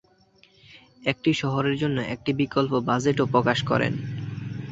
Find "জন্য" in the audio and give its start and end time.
1.81-1.97